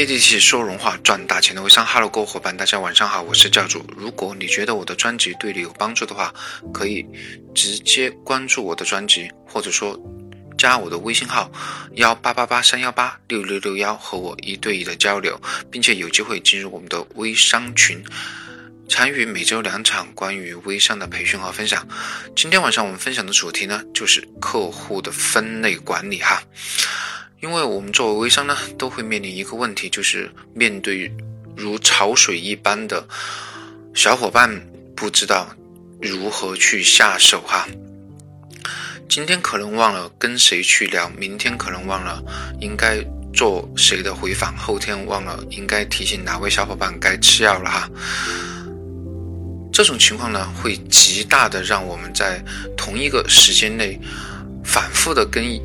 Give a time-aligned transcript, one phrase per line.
[0.00, 3.84] 接地气说人话赚大钱的微商，Hello，各位伙伴，大家晚上好，我是教主。
[3.98, 6.32] 如果你觉得我的专辑对你有帮助的话，
[6.72, 7.04] 可以
[7.54, 10.00] 直接关注我的专辑，或者说
[10.56, 11.52] 加我的微信号
[11.96, 15.38] 幺八八八三幺八六六六幺，和我一对一的交流，
[15.70, 18.02] 并且有机会进入我们的微商群，
[18.88, 21.86] 参与每周两场关于微商的培训和分享。
[22.34, 26.42] 今天晚上我们分享的主题呢，就是客户的分类管理哈。
[27.40, 31.10] 因为我们作为微商呢，都会面临一个问题，就是面对
[31.56, 33.02] 如潮水一般的
[33.94, 34.60] 小伙伴，
[34.94, 35.48] 不知道
[36.02, 37.66] 如何去下手哈。
[39.08, 42.22] 今天可能忘了跟谁去聊，明天可能忘了
[42.60, 47.90] 应该做谁的回访，后天忘了应该提醒哪位小伙伴该吃药了哈。
[49.72, 52.44] 这种情况呢，会极大的让我们在
[52.76, 53.98] 同一个时间内
[54.62, 55.58] 反复的跟。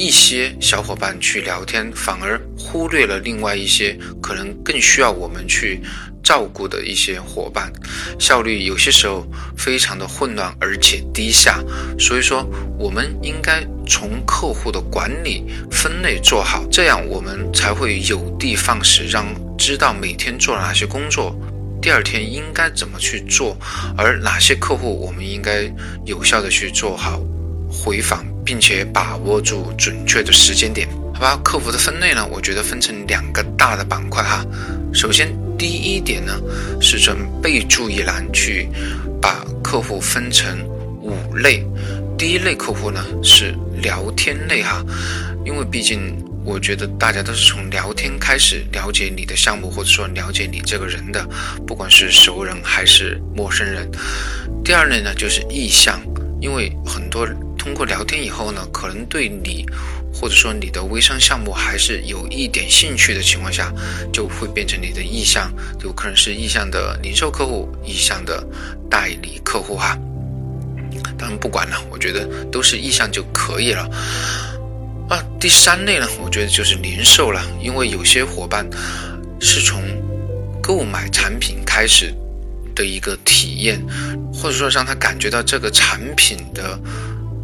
[0.00, 5.78] 一些小伙伴去聊天，反而忽略了另外一些可能更需要我们去
[6.22, 7.70] 照顾的一些伙伴，
[8.18, 9.26] 效率有些时候
[9.58, 11.62] 非常的混乱而且低下。
[11.98, 19.26] 所以说，我们应该从客户的管理分类做好，这样我们才会有的放矢，让
[19.58, 21.38] 知道每天做哪些工作，
[21.82, 23.54] 第二天应该怎么去做，
[23.98, 25.70] 而哪些客户我们应该
[26.06, 27.20] 有效的去做好
[27.70, 28.24] 回访。
[28.50, 31.40] 并且把握住准确的时间点，好吧？
[31.44, 34.44] 客服的分类呢，我觉得分成两个大的板块哈。
[34.92, 36.32] 首先，第一点呢，
[36.80, 38.68] 是从备注一栏去
[39.22, 40.66] 把客户分成
[41.00, 41.64] 五类。
[42.18, 44.84] 第一类客户呢是聊天类哈，
[45.46, 51.24] 因为毕竟我觉得大家都是从聊天开始了解你的项目，或者说了解你这个人的，
[51.68, 53.88] 不管是熟人还是陌生人。
[54.64, 56.00] 第二类呢就是意向，
[56.40, 57.24] 因为很多。
[57.60, 59.66] 通过聊天以后呢，可能对你
[60.10, 63.70] 或者说你的微商项目还是有一点兴趣的情况下，
[64.10, 65.52] 就会变成你的意向，
[65.84, 68.42] 有可能是意向的零售客户、意向的
[68.90, 69.94] 代理客户哈。
[71.18, 73.86] 当然不管了，我觉得都是意向就可以了。
[75.10, 78.66] 啊，第三类呢，我觉得就是零售了，因为有些伙伴
[79.38, 79.82] 是从
[80.62, 82.10] 购买产品开始
[82.74, 83.78] 的一个体验，
[84.32, 86.80] 或者说让他感觉到这个产品的。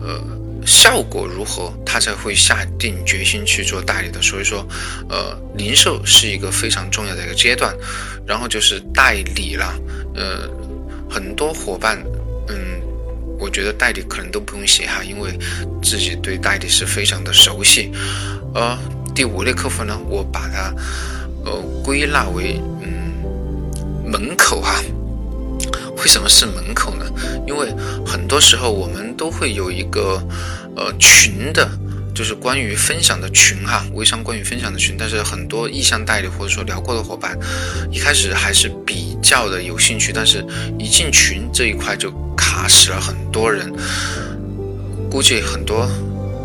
[0.01, 0.21] 呃，
[0.67, 4.21] 效果如何，他才会下定决心去做代理的。
[4.21, 4.67] 所以说，
[5.09, 7.75] 呃，零售是一个非常重要的一个阶段，
[8.27, 9.75] 然后就是代理了。
[10.15, 10.49] 呃，
[11.11, 12.03] 很多伙伴，
[12.49, 12.57] 嗯，
[13.39, 15.39] 我觉得代理可能都不用写哈，因为
[15.83, 17.93] 自己对代理是非常的熟悉。
[18.55, 18.79] 呃，
[19.15, 20.75] 第五类客户呢，我把它
[21.45, 23.13] 呃归纳为嗯
[24.05, 24.83] 门口哈。
[26.07, 27.05] 为什么是门口呢？
[27.49, 27.69] 因为
[28.07, 30.23] 很多时候我们都会有一个
[30.77, 31.69] 呃群的，
[32.15, 34.95] 就是关于分享的群哈，微商关于分享的群。
[34.97, 37.37] 但是很多意向代理或者说聊过的伙伴，
[37.91, 40.47] 一开始还是比较的有兴趣，但是
[40.79, 43.69] 一进群这一块就卡死了很多人。
[45.11, 45.91] 估计很多。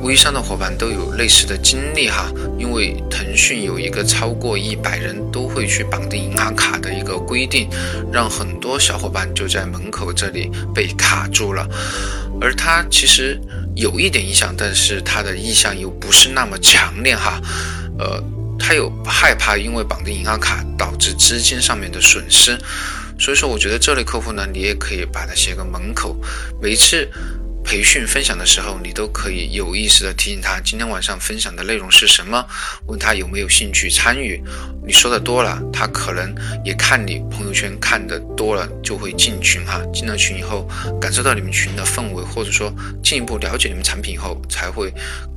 [0.01, 7.69] 微商的伙伴都有类似的经历哈，因为腾讯有一个超过一百人都会去绑定银行卡的一个规定，
[8.11, 11.67] 让很多小伙伴就在门口这里被卡住了。
[12.41, 13.39] 而他其实
[13.75, 17.39] 有一点意向，但是他的意向又不是那么强烈哈，
[17.99, 18.21] 呃，
[18.57, 22.57] 他有害怕因为绑定银行卡导致资金上面的损失，
[23.19, 26.19] 所以说我觉得这类客户呢，你也可以把它写个门口，
[26.59, 27.07] 每次。
[27.63, 32.45] 培训分享的时候，你都可以有意识的提醒他今天晚上分享的内容是什么，
[32.87, 34.41] 问他有没有兴趣参与。
[34.85, 36.35] 你说的多了，他可能
[36.65, 39.81] 也看你朋友圈看的多了，就会进群哈。
[39.93, 40.67] 进了群以后，
[40.99, 42.73] 感受到你们群的氛围，或者说
[43.03, 44.91] 进一步了解你们产品以后，才会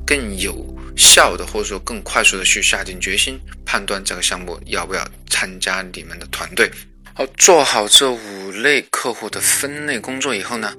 [0.07, 6.71] 更有效的，或者说更快速的去下定决心，判断这个项目要不要参加你们的团队。
[7.13, 10.75] 好，做好这五类客户的分类工作以后呢，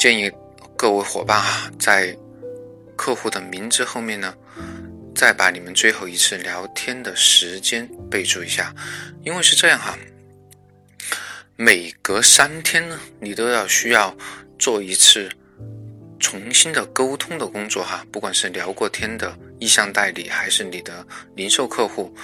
[0.00, 0.30] 建议。
[0.78, 2.16] 各位伙伴啊，在
[2.94, 4.32] 客户的名字后面呢，
[5.12, 8.72] 再把你们最后一次聊天的时间备注一下，
[9.24, 9.98] 因为是这样哈，
[11.56, 14.16] 每隔三天呢，你都要需要
[14.56, 15.28] 做一次
[16.20, 21.04] 重新的沟通的工作哈，不管是聊过天的意向代理，还是你的
[21.34, 22.14] 零售客户，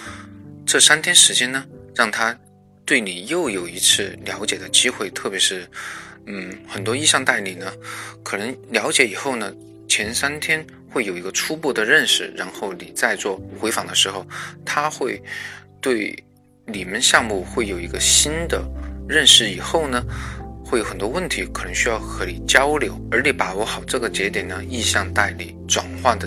[0.65, 2.39] 这三天时间呢，让他
[2.85, 5.69] 对你又有一次了解的机会，特别是。
[6.27, 7.73] 嗯，很多意向代理呢，
[8.23, 9.53] 可能了解以后呢，
[9.89, 14.27] 前三天会有一个初步的认识，然后你再做回访的时候，
[14.65, 15.23] 他会
[15.81, 16.17] 对
[16.67, 18.65] 你们项目会有一个新的
[19.09, 20.03] 认识，以后呢，
[20.65, 26.27] 会有很多问题可能需要和你交流，而你把握好这个节点呢，意向代理转换的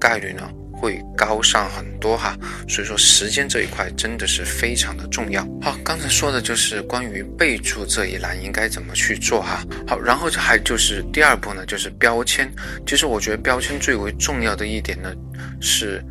[0.00, 0.42] 概率呢
[0.76, 2.36] 会高上很多哈。
[2.68, 5.42] 所以说时间这一块真的是非常的重要。
[5.60, 9.64] 好，刚才说的就是关于备注这一栏应该怎么去做哈。
[9.86, 12.50] 好，然后还就是第二步呢，就是标签。
[12.86, 15.12] 其实我觉得标签最为重要的一点呢，
[15.60, 16.02] 是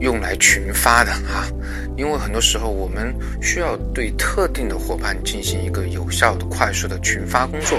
[0.00, 1.46] 用来群发的哈。
[1.94, 7.78] 因为很多时候我们需要对特定的伙伴进行一个有效的、快速的群发工作。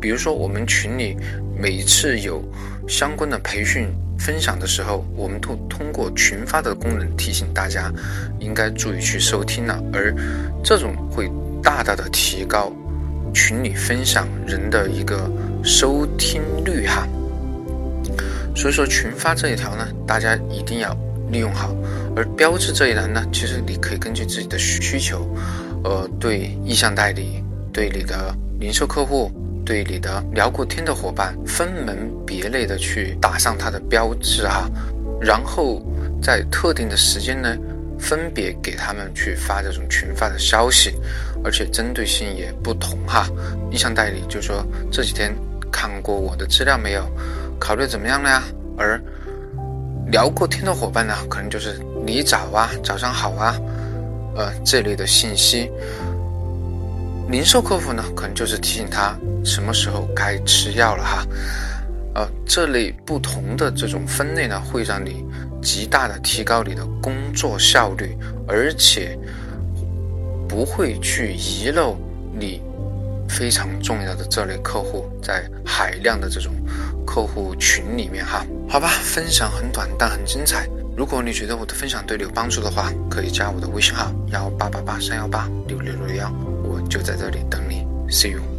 [0.00, 1.16] 比如说我们群里
[1.58, 2.44] 每次有
[2.88, 3.88] 相关的培训。
[4.16, 7.92] 分享的时候，我们通通过群发的功能提醒大家，
[8.38, 9.82] 应该注意去收听了。
[9.92, 10.14] 而
[10.62, 11.28] 这种会
[11.60, 12.72] 大大的提高
[13.34, 15.28] 群里分享人的一个
[15.64, 17.06] 收听率哈。
[18.54, 20.96] 所以说群发这一条呢，大家一定要
[21.28, 21.74] 利用好。
[22.14, 25.28] 而标志这一栏呢，其实你可以根据自己的需求，
[25.82, 27.42] 呃，对意向代理，
[27.72, 29.28] 对你的零售客户。
[29.64, 34.68] 对你的聊过天的伙伴分门别类的去打上它的标志哈，
[35.20, 35.82] 然后
[36.22, 37.56] 在特定的时间呢，
[37.98, 40.92] 分别给他们去发这种群发的消息，
[41.42, 43.26] 而且针对性也不同哈。
[43.70, 45.34] 意向代理就说这几天
[45.72, 47.02] 看过我的资料没有，
[47.58, 48.42] 考虑怎么样了呀？
[48.76, 49.00] 而
[50.10, 53.58] 聊过天的伙伴呢，可能就是你早啊，早上好啊，
[54.36, 55.70] 呃这类的信息。
[57.28, 61.26] 零售客户呢，可能就是提醒他什么时候该吃药了哈，
[62.14, 65.24] 呃，这类不同的这种分类呢，会让你
[65.62, 68.16] 极大的提高你的工作效率，
[68.46, 69.18] 而且
[70.48, 71.96] 不会去遗漏
[72.38, 72.62] 你
[73.28, 76.52] 非常重要的这类客户在海量的这种
[77.06, 78.44] 客户群里面哈。
[78.68, 80.68] 好吧，分享很短，但很精彩。
[80.96, 86.53] 如果你觉得我的分享对你有帮助的话，可以加我的微信号幺八八八三幺八六六六幺。
[86.88, 88.53] 就在这里等你，See you。